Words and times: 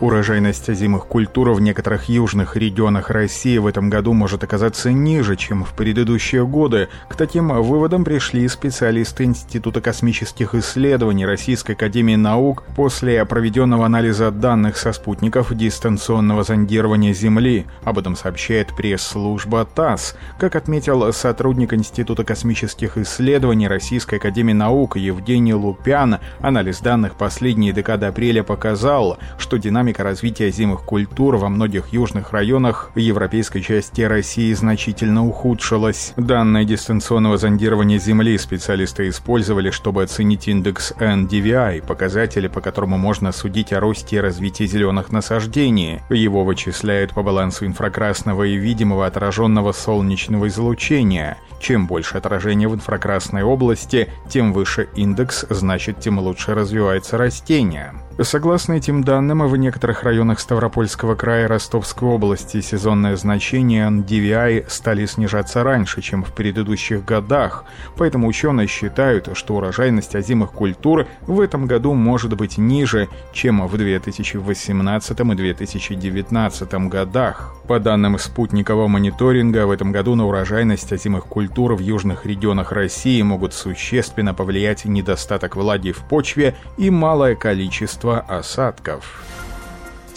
Урожайность 0.00 0.68
озимых 0.68 1.06
культур 1.06 1.50
в 1.50 1.60
некоторых 1.60 2.08
южных 2.08 2.54
регионах 2.54 3.10
России 3.10 3.58
в 3.58 3.66
этом 3.66 3.90
году 3.90 4.12
может 4.12 4.44
оказаться 4.44 4.92
ниже, 4.92 5.34
чем 5.34 5.64
в 5.64 5.72
предыдущие 5.72 6.46
годы. 6.46 6.88
К 7.08 7.16
таким 7.16 7.48
выводам 7.48 8.04
пришли 8.04 8.46
специалисты 8.46 9.24
Института 9.24 9.80
космических 9.80 10.54
исследований 10.54 11.26
Российской 11.26 11.72
Академии 11.72 12.14
Наук 12.14 12.62
после 12.76 13.24
проведенного 13.24 13.86
анализа 13.86 14.30
данных 14.30 14.76
со 14.76 14.92
спутников 14.92 15.52
дистанционного 15.52 16.44
зондирования 16.44 17.12
Земли. 17.12 17.66
Об 17.82 17.98
этом 17.98 18.14
сообщает 18.14 18.68
пресс-служба 18.76 19.64
ТАСС. 19.64 20.14
Как 20.38 20.54
отметил 20.54 21.12
сотрудник 21.12 21.74
Института 21.74 22.22
космических 22.22 22.98
исследований 22.98 23.66
Российской 23.66 24.16
Академии 24.16 24.52
Наук 24.52 24.96
Евгений 24.96 25.54
Лупян, 25.54 26.18
анализ 26.38 26.78
данных 26.78 27.16
последней 27.16 27.72
декады 27.72 28.06
апреля 28.06 28.44
показал, 28.44 29.18
что 29.38 29.56
динамика 29.56 29.87
динамика 29.88 30.04
развития 30.04 30.50
зимых 30.50 30.82
культур 30.82 31.36
во 31.36 31.48
многих 31.48 31.94
южных 31.94 32.32
районах 32.32 32.90
европейской 32.94 33.62
части 33.62 34.02
России 34.02 34.52
значительно 34.52 35.26
ухудшилась. 35.26 36.12
Данные 36.16 36.66
дистанционного 36.66 37.38
зондирования 37.38 37.98
Земли 37.98 38.36
специалисты 38.36 39.08
использовали, 39.08 39.70
чтобы 39.70 40.02
оценить 40.02 40.46
индекс 40.46 40.92
NDVI, 40.98 41.86
показатели, 41.86 42.48
по 42.48 42.60
которому 42.60 42.98
можно 42.98 43.32
судить 43.32 43.72
о 43.72 43.80
росте 43.80 44.16
и 44.16 44.20
развитии 44.20 44.64
зеленых 44.64 45.10
насаждений. 45.10 46.00
Его 46.10 46.44
вычисляют 46.44 47.14
по 47.14 47.22
балансу 47.22 47.64
инфракрасного 47.64 48.44
и 48.44 48.56
видимого 48.56 49.06
отраженного 49.06 49.72
солнечного 49.72 50.48
излучения. 50.48 51.38
Чем 51.60 51.86
больше 51.86 52.18
отражения 52.18 52.68
в 52.68 52.74
инфракрасной 52.74 53.42
области, 53.42 54.08
тем 54.28 54.52
выше 54.52 54.88
индекс, 54.96 55.46
значит, 55.48 56.00
тем 56.00 56.18
лучше 56.18 56.54
развивается 56.54 57.16
растение. 57.16 57.94
Согласно 58.20 58.72
этим 58.72 59.04
данным, 59.04 59.46
в 59.46 59.56
некоторых 59.56 60.02
районах 60.02 60.40
Ставропольского 60.40 61.14
края 61.14 61.46
Ростовской 61.46 62.08
области 62.08 62.60
сезонное 62.60 63.14
значение 63.14 63.86
NDVI 63.86 64.64
стали 64.68 65.06
снижаться 65.06 65.62
раньше, 65.62 66.02
чем 66.02 66.24
в 66.24 66.32
предыдущих 66.32 67.04
годах, 67.04 67.64
поэтому 67.96 68.26
ученые 68.26 68.66
считают, 68.66 69.28
что 69.34 69.54
урожайность 69.54 70.16
озимых 70.16 70.50
культур 70.50 71.06
в 71.28 71.40
этом 71.40 71.66
году 71.66 71.94
может 71.94 72.36
быть 72.36 72.58
ниже, 72.58 73.08
чем 73.32 73.64
в 73.64 73.76
2018 73.76 75.20
и 75.20 75.34
2019 75.34 76.72
годах. 76.88 77.54
По 77.68 77.78
данным 77.78 78.18
спутникового 78.18 78.88
мониторинга, 78.88 79.66
в 79.66 79.70
этом 79.70 79.92
году 79.92 80.16
на 80.16 80.26
урожайность 80.26 80.90
озимых 80.90 81.26
культур 81.26 81.74
в 81.74 81.80
южных 81.80 82.26
регионах 82.26 82.72
России 82.72 83.22
могут 83.22 83.52
существенно 83.52 84.34
повлиять 84.34 84.86
недостаток 84.86 85.54
влаги 85.54 85.92
в 85.92 85.98
почве 85.98 86.56
и 86.78 86.90
малое 86.90 87.36
количество 87.36 88.07
количество 88.08 88.18
осадков. 88.28 89.47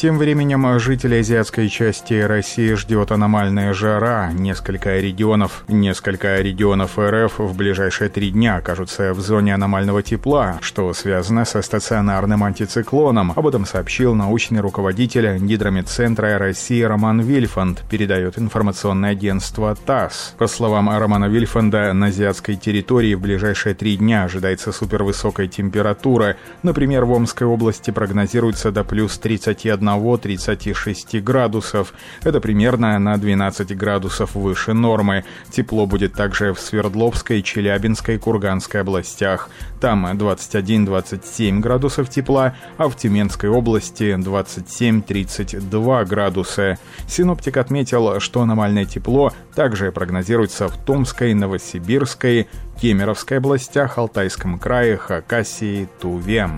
Тем 0.02 0.18
временем 0.18 0.80
жители 0.80 1.20
азиатской 1.20 1.70
части 1.70 2.16
России 2.20 2.74
ждет 2.74 3.12
аномальная 3.12 3.72
жара. 3.72 4.32
Несколько 4.34 5.00
регионов, 5.00 5.64
несколько 5.68 6.42
регионов 6.42 6.98
РФ 6.98 7.38
в 7.38 7.56
ближайшие 7.56 8.10
три 8.10 8.32
дня 8.32 8.56
окажутся 8.56 9.14
в 9.14 9.20
зоне 9.20 9.54
аномального 9.54 10.02
тепла, 10.02 10.58
что 10.64 10.92
связано 10.94 11.46
со 11.46 11.62
стационарным 11.62 12.44
антициклоном. 12.44 13.34
Об 13.36 13.46
этом 13.46 13.68
сообщил 13.68 14.16
научный 14.16 14.60
руководитель 14.62 15.38
Гидромедцентра 15.38 16.40
России 16.40 16.82
Роман 16.82 17.22
Вильфанд, 17.22 17.84
передает 17.88 18.40
информационное 18.40 19.12
агентство 19.12 19.76
ТАСС. 19.76 20.34
По 20.40 20.48
словам 20.48 20.90
Романа 20.90 21.26
Вильфанда, 21.26 21.94
на 21.94 22.08
азиатской 22.08 22.56
территории 22.56 23.14
в 23.14 23.22
ближайшие 23.22 23.76
три 23.76 23.98
дня 23.98 24.24
ожидается 24.24 24.72
супервысокая 24.72 25.46
температура. 25.46 26.38
Например, 26.64 27.06
в 27.06 27.12
Омской 27.12 27.46
области 27.46 27.92
прогнозируется 27.92 28.72
до 28.72 28.84
плюс 28.84 29.20
31 29.20 29.91
1-36 30.00 31.20
градусов. 31.22 31.94
Это 32.24 32.40
примерно 32.40 32.98
на 33.00 33.18
12 33.18 33.76
градусов 33.78 34.36
выше 34.36 34.74
нормы. 34.74 35.24
Тепло 35.50 35.86
будет 35.86 36.14
также 36.14 36.54
в 36.54 36.60
Свердловской, 36.60 37.42
Челябинской, 37.42 38.18
Курганской 38.18 38.82
областях. 38.82 39.50
Там 39.80 40.06
21-27 40.06 41.60
градусов 41.60 42.10
тепла, 42.10 42.56
а 42.78 42.88
в 42.88 42.96
Тюменской 42.96 43.50
области 43.50 44.16
27-32 44.16 46.06
градуса. 46.06 46.78
Синоптик 47.08 47.58
отметил, 47.58 48.20
что 48.20 48.42
аномальное 48.42 48.86
тепло 48.86 49.34
также 49.56 49.92
прогнозируется 49.92 50.68
в 50.68 50.78
Томской, 50.78 51.34
Новосибирской, 51.34 52.48
Кемеровской 52.80 53.38
областях, 53.38 53.98
Алтайском 53.98 54.58
крае, 54.60 54.98
Хакасии, 54.98 55.88
Туве. 56.00 56.50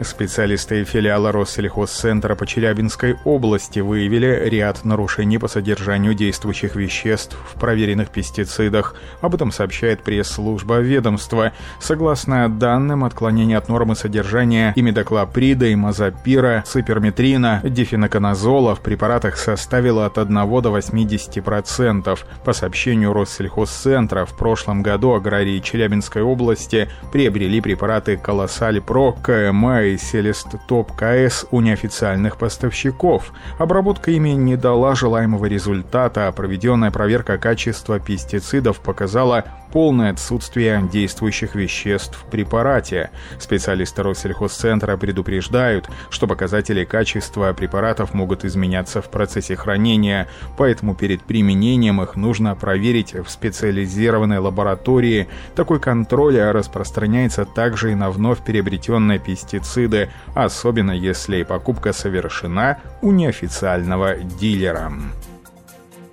Специалисты 0.00 0.82
филиала 0.84 1.30
Россельхозцентра 1.30 2.34
по 2.34 2.46
Челябинской 2.46 3.16
области 3.24 3.78
выявили 3.78 4.48
ряд 4.48 4.84
нарушений 4.84 5.38
по 5.38 5.46
содержанию 5.46 6.14
действующих 6.14 6.74
веществ 6.74 7.36
в 7.54 7.58
проверенных 7.60 8.10
пестицидах. 8.10 8.96
Об 9.20 9.36
этом 9.36 9.52
сообщает 9.52 10.02
пресс-служба 10.02 10.80
ведомства. 10.80 11.52
Согласно 11.80 12.48
данным, 12.48 13.04
отклонение 13.04 13.56
от 13.56 13.68
нормы 13.68 13.94
содержания 13.94 14.72
имидоклоприда, 14.74 15.72
имазопира, 15.72 16.64
циперметрина, 16.66 17.60
дифеноконазола 17.62 18.74
в 18.74 18.80
препаратах 18.80 19.36
составило 19.36 20.06
от 20.06 20.18
1 20.18 20.34
до 20.34 20.76
80%. 20.76 22.18
По 22.44 22.52
сообщению 22.52 23.12
Россельхозцентра, 23.12 24.24
в 24.24 24.36
прошлом 24.36 24.82
году 24.82 25.14
аграрии 25.14 25.60
Челябинской 25.60 26.22
области 26.22 26.88
приобрели 27.12 27.60
препараты 27.60 28.16
Колоссаль 28.16 28.80
Про, 28.80 29.12
КМА 29.12 29.83
и 29.84 29.98
Селест 29.98 30.48
Топ 30.66 30.92
КС 30.92 31.46
у 31.50 31.60
неофициальных 31.60 32.36
поставщиков. 32.36 33.32
Обработка 33.58 34.10
ими 34.10 34.30
не 34.30 34.56
дала 34.56 34.94
желаемого 34.94 35.46
результата, 35.46 36.28
а 36.28 36.32
проведенная 36.32 36.90
проверка 36.90 37.38
качества 37.38 38.00
пестицидов 38.00 38.80
показала 38.80 39.44
полное 39.74 40.12
отсутствие 40.12 40.88
действующих 40.90 41.56
веществ 41.56 42.16
в 42.16 42.30
препарате. 42.30 43.10
Специалисты 43.38 44.04
Россельхозцентра 44.04 44.96
предупреждают, 44.96 45.90
что 46.10 46.26
показатели 46.26 46.84
качества 46.84 47.52
препаратов 47.52 48.14
могут 48.14 48.44
изменяться 48.44 49.02
в 49.02 49.10
процессе 49.10 49.56
хранения, 49.56 50.28
поэтому 50.56 50.94
перед 50.94 51.22
применением 51.22 52.00
их 52.00 52.14
нужно 52.14 52.54
проверить 52.54 53.14
в 53.14 53.28
специализированной 53.28 54.38
лаборатории. 54.38 55.28
Такой 55.56 55.80
контроль 55.80 56.40
распространяется 56.40 57.44
также 57.44 57.90
и 57.92 57.96
на 57.96 58.10
вновь 58.10 58.44
приобретенные 58.44 59.18
пестициды 59.18 60.08
особенно 60.34 60.92
если 60.92 61.42
покупка 61.42 61.92
совершена 61.92 62.78
у 63.02 63.10
неофициального 63.10 64.16
дилера. 64.16 64.92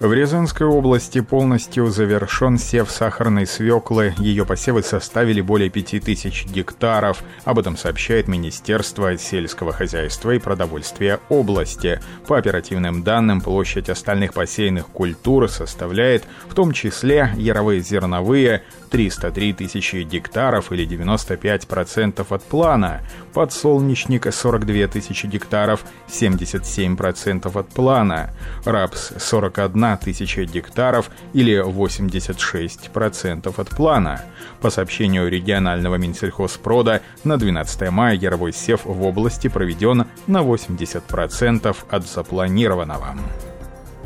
В 0.02 0.14
Рязанской 0.14 0.66
области 0.66 1.22
полностью 1.22 1.86
завершен 1.92 2.58
сев 2.58 2.90
сахарной 2.90 3.46
свеклы. 3.46 4.16
Ее 4.18 4.48
посевы 4.48 4.82
составили 4.82 5.42
более 5.42 5.70
5000 5.70 6.48
гектаров. 6.48 7.24
Об 7.46 7.60
этом 7.60 7.78
сообщает 7.78 8.28
Министерство 8.28 9.16
сельского 9.16 9.72
хозяйства 9.72 10.32
и 10.32 10.40
продовольствия 10.40 11.20
области. 11.30 12.00
По 12.26 12.40
оперативным 12.40 13.04
данным, 13.04 13.42
площадь 13.42 13.90
остальных 13.90 14.34
посеянных 14.34 14.88
культур 14.88 15.48
составляет, 15.48 16.24
в 16.50 16.56
том 16.56 16.72
числе 16.72 17.32
яровые 17.38 17.82
зерновые, 17.82 18.64
303 18.92 19.54
тысячи 19.54 20.04
гектаров 20.04 20.72
или 20.72 20.86
95% 20.86 22.26
от 22.30 22.44
плана, 22.44 23.02
подсолнечник 23.34 24.32
42 24.32 24.88
тысячи 24.88 25.26
гектаров, 25.28 25.86
77% 26.10 27.58
от 27.58 27.70
плана, 27.70 28.34
рапс 28.66 29.14
41 29.18 29.98
тысяча 29.98 30.44
гектаров 30.44 31.10
или 31.34 31.58
86% 31.64 33.54
от 33.58 33.70
плана. 33.70 34.22
По 34.62 34.70
сообщению 34.70 35.30
регионального 35.30 35.96
Минсельхозпрода, 35.96 37.02
на 37.24 37.38
12 37.38 37.90
мая 37.92 38.16
яровой 38.16 38.52
сев 38.52 38.82
в 38.84 39.04
области 39.04 39.48
проведен 39.48 40.06
на 40.28 40.40
80% 40.40 41.76
от 41.90 42.08
запланированного. 42.08 43.16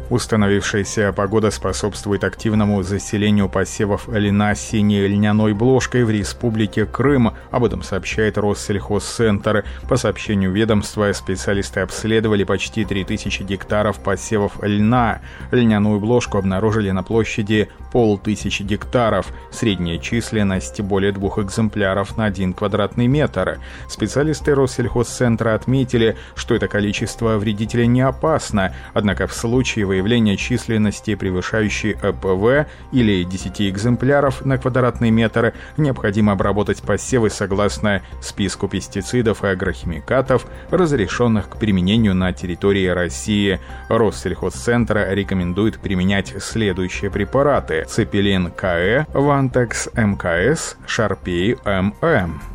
Установившаяся 0.10 1.12
погода 1.14 1.50
способствует 1.50 2.24
активному 2.24 2.84
заселению 2.84 3.50
посевов 3.50 4.08
льна 4.08 4.54
синей 4.54 5.08
льняной 5.08 5.54
бложкой 5.54 6.04
в 6.04 6.12
Республике 6.12 6.86
Крым. 6.86 7.34
Об 7.50 7.64
этом 7.64 7.82
сообщает 7.82 8.38
Россельхозцентр. 8.38 9.66
По 9.90 9.98
сообщению 9.98 10.52
ведомства, 10.52 11.12
специалисты 11.12 11.80
обследовали 11.80 12.44
почти 12.44 12.86
3000 12.86 13.42
гектаров 13.44 13.98
посевов 14.00 14.62
льна. 14.62 15.22
Льняную 15.50 16.00
бложку 16.00 16.38
обнаружили 16.38 16.92
на 16.92 17.02
площади 17.02 17.70
полтысячи 17.92 18.62
гектаров. 18.62 19.28
Средняя 19.52 19.98
численность 19.98 20.82
более 20.82 21.14
двух 21.14 21.40
экземпляров 21.40 22.16
на 22.16 22.26
один 22.26 22.54
квадратный 22.54 23.08
метр. 23.08 23.60
Специалисты 23.90 24.54
Россельхозцентра 24.54 25.56
отметили, 25.56 26.16
что 26.36 26.54
это 26.54 26.68
количество 26.68 27.38
вредителя 27.38 27.88
не 27.88 28.02
опасно, 28.02 28.76
однако 28.94 29.26
в 29.26 29.34
случае 29.34 29.95
выявления 29.96 30.36
численности, 30.36 31.16
превышающей 31.16 31.94
ЭПВ 31.94 32.68
или 32.92 33.24
10 33.24 33.62
экземпляров 33.62 34.46
на 34.46 34.58
квадратный 34.58 35.10
метр, 35.10 35.54
необходимо 35.78 36.34
обработать 36.34 36.82
посевы 36.82 37.30
согласно 37.30 38.02
списку 38.22 38.68
пестицидов 38.68 39.44
и 39.44 39.48
агрохимикатов, 39.48 40.46
разрешенных 40.70 41.50
к 41.50 41.58
применению 41.58 42.14
на 42.14 42.34
территории 42.34 42.88
России. 42.88 43.60
Россельхозцентр 43.88 45.08
рекомендует 45.12 45.80
применять 45.80 46.34
следующие 46.42 47.10
препараты. 47.10 47.86
Цепелин 47.88 48.52
КЭ, 48.52 49.06
Вантекс 49.14 49.90
МКС, 49.96 50.76
Шарпей 50.86 51.56
ММ. 51.66 52.55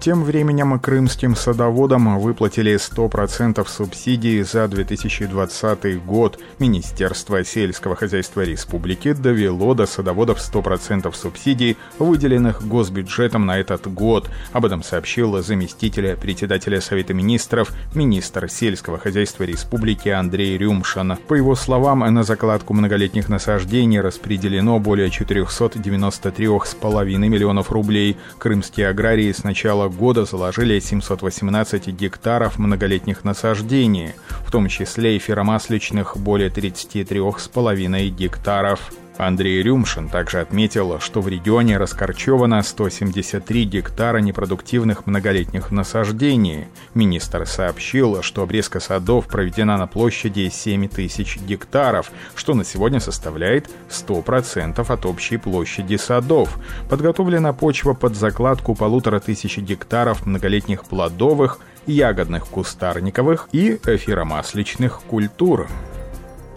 Тем 0.00 0.22
временем 0.22 0.78
крымским 0.78 1.34
садоводам 1.34 2.20
выплатили 2.20 2.76
100% 2.76 3.66
субсидий 3.68 4.42
за 4.42 4.68
2020 4.68 6.04
год. 6.04 6.38
Министерство 6.60 7.42
сельского 7.44 7.96
хозяйства 7.96 8.42
республики 8.42 9.14
довело 9.14 9.74
до 9.74 9.86
садоводов 9.86 10.38
100% 10.38 11.12
субсидий, 11.12 11.76
выделенных 11.98 12.64
госбюджетом 12.66 13.46
на 13.46 13.58
этот 13.58 13.92
год. 13.92 14.30
Об 14.52 14.66
этом 14.66 14.84
сообщил 14.84 15.42
заместитель 15.42 16.14
председателя 16.16 16.80
Совета 16.80 17.12
министров, 17.12 17.72
министр 17.94 18.48
сельского 18.48 18.98
хозяйства 18.98 19.42
республики 19.42 20.08
Андрей 20.10 20.56
Рюмшин. 20.56 21.16
По 21.26 21.34
его 21.34 21.56
словам, 21.56 21.98
на 21.98 22.22
закладку 22.22 22.74
многолетних 22.74 23.28
насаждений 23.28 24.00
распределено 24.00 24.78
более 24.78 25.08
493,5 25.08 27.06
миллионов 27.16 27.72
рублей. 27.72 28.16
Крымские 28.38 28.88
аграрии 28.88 29.32
с 29.32 29.42
начала 29.42 29.85
года 29.88 30.24
заложили 30.24 30.78
718 30.78 31.88
гектаров 31.88 32.58
многолетних 32.58 33.24
насаждений, 33.24 34.12
в 34.44 34.50
том 34.50 34.68
числе 34.68 35.16
эфиромасличных 35.16 36.16
более 36.16 36.50
33,5 36.50 38.08
гектаров. 38.10 38.92
Андрей 39.18 39.62
Рюмшин 39.62 40.08
также 40.08 40.40
отметил, 40.40 41.00
что 41.00 41.20
в 41.20 41.28
регионе 41.28 41.78
раскорчевано 41.78 42.62
173 42.62 43.64
гектара 43.64 44.18
непродуктивных 44.18 45.06
многолетних 45.06 45.70
насаждений. 45.70 46.66
Министр 46.94 47.46
сообщил, 47.46 48.22
что 48.22 48.42
обрезка 48.42 48.78
садов 48.78 49.26
проведена 49.26 49.78
на 49.78 49.86
площади 49.86 50.50
7 50.52 50.88
тысяч 50.88 51.38
гектаров, 51.38 52.10
что 52.34 52.54
на 52.54 52.64
сегодня 52.64 53.00
составляет 53.00 53.70
100% 53.88 54.92
от 54.92 55.06
общей 55.06 55.38
площади 55.38 55.96
садов. 55.96 56.58
Подготовлена 56.90 57.52
почва 57.52 57.94
под 57.94 58.16
закладку 58.16 58.74
полутора 58.74 59.20
тысяч 59.20 59.56
гектаров 59.58 60.26
многолетних 60.26 60.84
плодовых, 60.84 61.58
ягодных 61.86 62.46
кустарниковых 62.46 63.48
и 63.52 63.78
эфиромасличных 63.84 65.00
культур. 65.02 65.68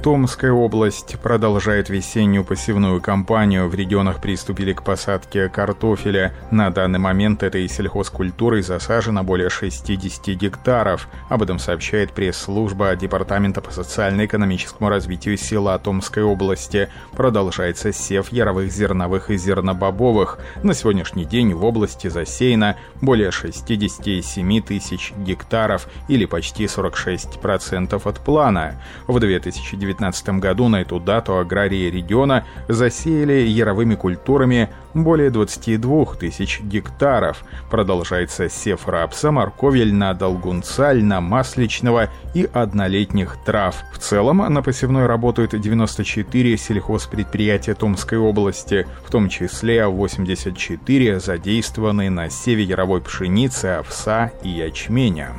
Томская 0.01 0.53
область 0.53 1.19
продолжает 1.19 1.89
весеннюю 1.89 2.45
посевную 2.45 3.01
кампанию. 3.01 3.67
В 3.67 3.75
регионах 3.75 4.21
приступили 4.21 4.71
к 4.71 4.81
посадке 4.81 5.49
картофеля. 5.49 6.33
На 6.51 6.69
данный 6.69 6.99
момент 6.99 7.43
этой 7.43 7.67
сельхозкультурой 7.67 8.61
засажено 8.61 9.25
более 9.25 9.49
60 9.49 10.27
гектаров. 10.37 11.09
Об 11.27 11.43
этом 11.43 11.59
сообщает 11.59 12.13
пресс-служба 12.13 12.95
Департамента 12.95 13.59
по 13.59 13.71
социально-экономическому 13.71 14.89
развитию 14.89 15.35
села 15.35 15.77
Томской 15.77 16.23
области. 16.23 16.87
Продолжается 17.11 17.91
сев 17.91 18.31
яровых 18.31 18.71
зерновых 18.71 19.29
и 19.29 19.35
зернобобовых. 19.35 20.39
На 20.63 20.73
сегодняшний 20.73 21.25
день 21.25 21.53
в 21.53 21.65
области 21.65 22.07
засеяно 22.07 22.77
более 23.01 23.31
67 23.31 24.61
тысяч 24.61 25.11
гектаров 25.17 25.89
или 26.07 26.23
почти 26.23 26.65
46% 26.65 28.01
от 28.01 28.19
плана. 28.21 28.81
В 29.05 29.19
2019 29.19 29.88
2019 29.93 30.39
году 30.39 30.67
на 30.67 30.81
эту 30.81 30.99
дату 30.99 31.37
аграрии 31.37 31.89
региона 31.89 32.45
засеяли 32.67 33.33
яровыми 33.33 33.95
культурами 33.95 34.69
более 34.93 35.29
22 35.29 36.15
тысяч 36.19 36.61
гектаров. 36.61 37.43
Продолжается 37.69 38.49
сев 38.49 38.87
рапса, 38.87 39.31
моркови, 39.31 39.83
льна, 39.83 40.13
долгунца, 40.13 40.93
льна 40.93 41.21
масличного 41.21 42.09
и 42.33 42.49
однолетних 42.51 43.37
трав. 43.45 43.75
В 43.93 43.99
целом 43.99 44.37
на 44.37 44.61
посевной 44.61 45.05
работают 45.05 45.59
94 45.59 46.57
сельхозпредприятия 46.57 47.75
Томской 47.75 48.17
области, 48.17 48.87
в 49.05 49.11
том 49.11 49.29
числе 49.29 49.87
84 49.87 51.19
задействованы 51.19 52.09
на 52.09 52.29
севе 52.29 52.63
яровой 52.63 53.01
пшеницы, 53.01 53.65
овса 53.65 54.31
и 54.43 54.49
ячменя. 54.49 55.33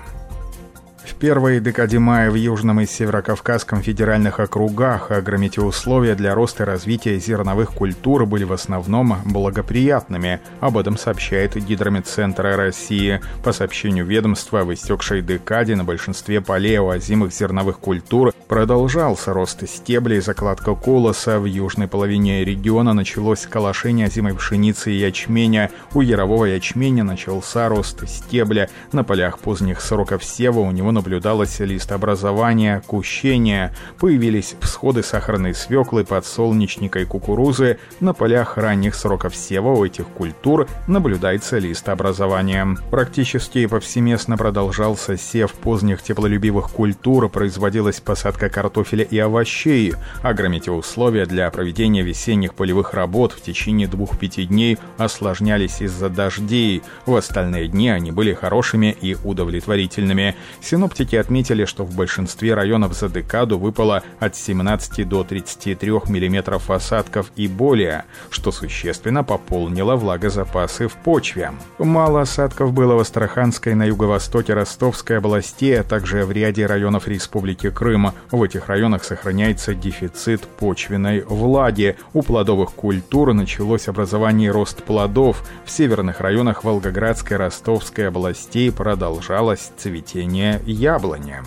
В 1.11 1.15
первой 1.21 1.61
декаде 1.61 1.99
мая 1.99 2.31
в 2.31 2.37
Южном 2.37 2.81
и 2.81 2.87
Северокавказском 2.87 3.83
федеральных 3.83 4.39
округах 4.39 5.11
агрометеоусловия 5.11 6.15
для 6.15 6.35
роста 6.35 6.63
и 6.63 6.67
развития 6.67 7.19
зерновых 7.19 7.73
культур 7.73 8.25
были 8.25 8.45
в 8.45 8.53
основном 8.53 9.17
благоприятными. 9.27 10.41
Об 10.61 10.79
этом 10.79 10.97
сообщает 10.97 11.57
Гидрометцентр 11.57 12.57
России. 12.57 13.21
По 13.43 13.53
сообщению 13.53 14.07
ведомства, 14.07 14.65
в 14.65 14.73
истекшей 14.73 15.21
декаде 15.21 15.75
на 15.75 15.85
большинстве 15.85 16.41
полей 16.41 16.79
озимых 16.79 17.35
зерновых 17.35 17.81
культур 17.81 18.33
продолжался 18.51 19.33
рост 19.33 19.69
стеблей, 19.69 20.21
закладка 20.21 20.75
колоса. 20.75 21.39
В 21.39 21.45
южной 21.45 21.87
половине 21.87 22.45
региона 22.45 22.93
началось 22.93 23.47
колошение 23.47 24.07
озимой 24.07 24.35
пшеницы 24.35 24.91
и 24.91 24.97
ячменя. 24.97 25.71
У 25.95 26.01
ярового 26.01 26.47
ячменя 26.47 27.05
начался 27.05 27.69
рост 27.69 28.09
стебля. 28.09 28.69
На 28.91 29.05
полях 29.05 29.39
поздних 29.39 29.81
сроков 29.81 30.25
сева 30.25 30.59
у 30.59 30.73
него 30.73 30.91
наблюдалось 30.91 31.61
листообразование, 31.61 32.83
кущение, 32.89 33.73
появились 34.01 34.57
всходы 34.61 35.05
сахарной 35.05 35.55
свеклы, 35.55 36.05
подсолнечника 36.05 36.99
и 36.99 37.05
кукурузы, 37.05 37.79
на 38.01 38.15
полях 38.15 38.59
ранних 38.59 38.97
сроков 38.97 39.37
сева 39.37 39.69
у 39.69 39.85
этих 39.85 40.09
культур 40.09 40.67
наблюдается 40.89 41.59
листообразование. 41.59 42.67
Практически 42.91 43.65
повсеместно 43.67 44.37
продолжался 44.37 45.17
сев 45.17 45.53
поздних 45.53 46.03
теплолюбивых 46.03 46.69
культур, 46.71 47.29
производилась 47.29 48.01
посадка 48.01 48.40
картофеля 48.49 49.05
и 49.05 49.19
овощей. 49.19 49.95
Агрометеоусловия 50.23 51.27
для 51.27 51.51
проведения 51.51 52.03
весенних 52.03 52.55
полевых 52.55 52.95
работ 52.95 53.33
в 53.33 53.43
течение 53.43 53.89
двух-пяти 53.89 54.47
дней 54.47 54.79
осложнялись 54.99 55.83
из-за 55.83 56.09
дождей. 56.09 56.83
В 57.07 57.15
остальные 57.15 57.69
дни 57.69 57.89
они 57.89 58.13
были 58.13 58.35
хорошими 58.35 58.97
и 59.01 59.17
удовлетворительными. 59.23 60.37
Синоптики 60.63 61.17
отметили, 61.17 61.65
что 61.65 61.85
в 61.85 61.95
большинстве 61.95 62.55
районов 62.55 62.95
за 62.95 63.09
декаду 63.09 63.59
выпало 63.59 64.03
от 64.19 64.37
17 64.37 65.09
до 65.09 65.25
33 65.25 65.91
мм 65.91 66.61
осадков 66.69 67.31
и 67.37 67.49
более, 67.49 68.05
что 68.31 68.53
существенно 68.53 69.25
пополнило 69.25 69.97
влагозапасы 69.97 70.89
в 70.89 70.95
почве. 70.95 71.53
Мало 71.79 72.23
осадков 72.23 72.73
было 72.73 72.95
в 72.95 73.01
Астраханской, 73.01 73.75
на 73.75 73.85
юго-востоке 73.85 74.55
Ростовской 74.55 75.19
области, 75.19 75.73
а 75.73 75.83
также 75.83 76.25
в 76.25 76.33
ряде 76.33 76.67
районов 76.67 77.09
Республики 77.09 77.71
Крым. 77.71 78.13
В 78.31 78.43
этих 78.43 78.69
районах 78.69 79.03
сохраняется 79.03 79.75
дефицит 79.75 80.43
почвенной 80.43 81.23
влаги. 81.23 81.97
У 82.15 82.23
плодовых 82.23 82.73
культур 82.73 83.33
началось 83.33 83.89
образование 83.89 84.49
и 84.49 84.53
рост 84.53 84.83
плодов. 84.85 85.43
В 85.65 85.71
северных 85.71 86.21
районах 86.21 86.63
Волгоградской, 86.63 87.37
Ростовской 87.37 88.09
областей 88.09 88.71
продолжалось 88.71 89.73
цветение 89.77 90.61
яблоня. 90.65 91.43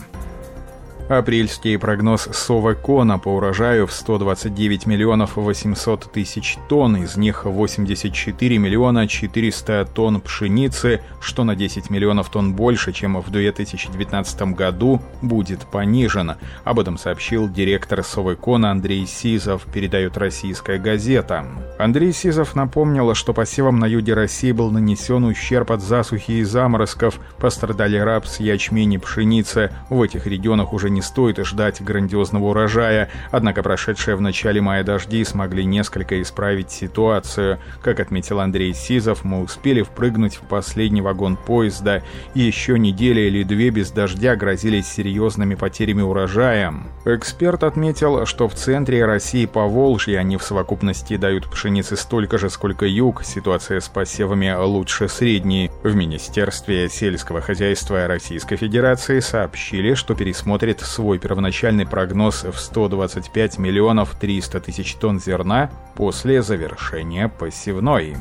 Апрельский 1.09 1.77
прогноз 1.77 2.29
Совекона 2.31 3.19
по 3.19 3.27
урожаю 3.27 3.87
в 3.87 3.91
129 3.91 4.85
миллионов 4.85 5.35
800 5.35 6.09
тысяч 6.11 6.57
тонн, 6.69 6.95
из 6.95 7.17
них 7.17 7.43
84 7.43 8.57
миллиона 8.57 9.05
400 9.07 9.89
тонн 9.93 10.21
пшеницы, 10.21 11.01
что 11.19 11.43
на 11.43 11.57
10 11.57 11.89
миллионов 11.89 12.29
тонн 12.29 12.53
больше, 12.53 12.93
чем 12.93 13.19
в 13.19 13.29
2019 13.29 14.41
году, 14.53 15.01
будет 15.21 15.65
понижен. 15.65 16.35
Об 16.63 16.79
этом 16.79 16.97
сообщил 16.97 17.49
директор 17.49 18.01
Совекона 18.01 18.71
Андрей 18.71 19.05
Сизов, 19.05 19.65
передает 19.65 20.17
российская 20.17 20.79
газета. 20.79 21.45
Андрей 21.77 22.13
Сизов 22.13 22.55
напомнил, 22.55 23.13
что 23.13 23.33
посевам 23.33 23.77
на 23.77 23.85
юге 23.85 24.13
России 24.13 24.53
был 24.53 24.71
нанесен 24.71 25.25
ущерб 25.25 25.71
от 25.71 25.81
засухи 25.81 26.31
и 26.31 26.43
заморозков, 26.43 27.19
пострадали 27.39 27.97
рапс, 27.97 28.39
ячмень 28.39 28.93
и 28.93 28.97
пшеница. 28.97 29.69
В 29.89 30.01
этих 30.01 30.27
регионах 30.27 30.71
уже 30.71 30.92
не 30.93 31.01
стоит 31.01 31.37
ждать 31.45 31.81
грандиозного 31.81 32.45
урожая, 32.45 33.09
однако 33.31 33.63
прошедшие 33.63 34.15
в 34.15 34.21
начале 34.21 34.61
мая 34.61 34.83
дожди 34.83 35.23
смогли 35.23 35.65
несколько 35.65 36.21
исправить 36.21 36.71
ситуацию. 36.71 37.59
Как 37.81 37.99
отметил 37.99 38.39
Андрей 38.39 38.73
Сизов, 38.73 39.23
мы 39.23 39.41
успели 39.41 39.81
впрыгнуть 39.81 40.35
в 40.35 40.41
последний 40.41 41.01
вагон 41.01 41.35
поезда, 41.35 42.03
и 42.33 42.41
еще 42.41 42.77
неделя 42.77 43.21
или 43.27 43.43
две 43.43 43.69
без 43.69 43.91
дождя 43.91 44.35
грозились 44.35 44.87
серьезными 44.87 45.55
потерями 45.55 46.01
урожая. 46.01 46.73
Эксперт 47.05 47.63
отметил, 47.63 48.25
что 48.25 48.47
в 48.47 48.55
центре 48.55 49.05
России 49.05 49.45
по 49.45 49.67
Волжье 49.67 50.19
они 50.19 50.37
в 50.37 50.43
совокупности 50.43 51.17
дают 51.17 51.49
пшеницы 51.49 51.95
столько 51.97 52.37
же, 52.37 52.49
сколько 52.49 52.85
юг, 52.85 53.23
ситуация 53.23 53.79
с 53.79 53.89
посевами 53.89 54.53
лучше 54.57 55.07
средней. 55.07 55.71
В 55.83 55.95
Министерстве 55.95 56.89
сельского 56.89 57.41
хозяйства 57.41 58.07
Российской 58.07 58.55
Федерации 58.55 59.19
сообщили, 59.19 59.93
что 59.93 60.15
пересмотрят 60.15 60.81
свой 60.85 61.19
первоначальный 61.19 61.85
прогноз 61.85 62.43
в 62.43 62.57
125 62.57 63.57
миллионов 63.57 64.15
300 64.19 64.59
тысяч 64.61 64.95
тонн 64.95 65.19
зерна 65.19 65.71
после 65.95 66.41
завершения 66.41 67.29
посевной. 67.29 68.17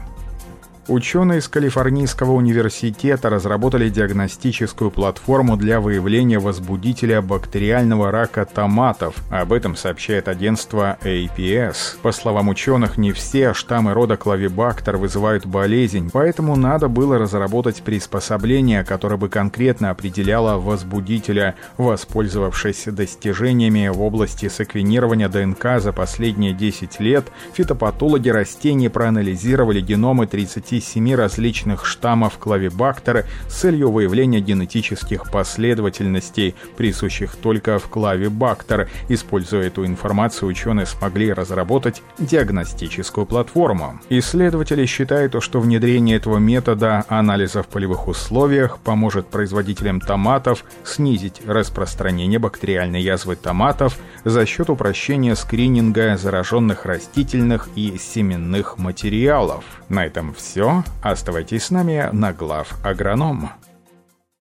Ученые 0.89 1.39
из 1.39 1.47
Калифорнийского 1.47 2.33
университета 2.33 3.31
разработали 3.31 3.89
диагностическую 3.89 4.91
платформу 4.91 5.57
для 5.57 5.81
выявления 5.81 6.41
возбудителя 6.41 7.23
бактериального 7.23 8.11
рака 8.11 8.45
томатов. 8.45 9.15
Об 9.31 9.53
этом 9.53 9.77
сообщает 9.77 10.27
агентство 10.27 10.99
APS. 11.05 12.01
По 12.03 12.11
словам 12.11 12.49
ученых, 12.49 12.99
не 12.99 13.13
все 13.13 13.55
штаммы 13.55 13.95
рода 13.95 14.17
клавибактер 14.17 14.97
вызывают 14.97 15.47
болезнь, 15.47 16.11
поэтому 16.13 16.57
надо 16.57 16.89
было 16.89 17.17
разработать 17.17 17.83
приспособление, 17.83 18.83
которое 18.83 19.17
бы 19.17 19.29
конкретно 19.29 19.91
определяло 19.91 20.59
возбудителя. 20.59 21.55
Воспользовавшись 21.77 22.87
достижениями 22.87 23.87
в 23.87 24.03
области 24.03 24.49
секвенирования 24.49 25.29
ДНК 25.29 25.81
за 25.81 25.93
последние 25.93 26.55
10 26.55 26.99
лет, 26.99 27.27
фитопатологи 27.55 28.31
растений 28.31 28.89
проанализировали 28.89 29.81
геномы 29.81 30.27
30 30.27 30.72
27 30.73 31.15
различных 31.15 31.85
штаммов 31.85 32.39
клавибактера 32.39 33.27
с 33.47 33.61
целью 33.61 33.91
выявления 33.91 34.41
генетических 34.41 35.31
последовательностей, 35.31 36.55
присущих 36.79 37.37
только 37.37 37.79
в 37.79 37.89
клавибактер. 37.89 38.89
Используя 39.11 39.67
эту 39.67 39.85
информацию, 39.85 40.49
ученые 40.49 40.87
смогли 40.87 41.31
разработать 41.31 42.03
диагностическую 42.19 43.27
платформу. 43.27 44.01
Исследователи 44.09 44.87
считают, 44.87 45.37
что 45.43 45.61
внедрение 45.61 46.17
этого 46.17 46.39
метода 46.39 47.05
анализа 47.09 47.63
в 47.63 47.69
полевых 47.69 48.09
условиях 48.09 48.79
поможет 48.79 49.27
производителям 49.27 50.01
томатов 50.01 50.65
снизить 50.85 51.43
распространение 51.47 52.39
бактериальной 52.39 53.03
язвы 53.03 53.37
томатов 53.37 53.99
за 54.25 54.47
счет 54.47 54.71
упрощения 54.71 55.35
скрининга 55.35 56.17
зараженных 56.17 56.87
растительных 56.87 57.69
и 57.77 57.99
семенных 57.99 58.79
материалов. 58.79 59.65
На 59.91 60.07
этом 60.07 60.33
все 60.33 60.62
все. 60.63 60.85
Оставайтесь 61.03 61.65
с 61.65 61.71
нами 61.71 62.09
на 62.13 62.33
глав 62.33 62.73
агроном. 62.85 63.51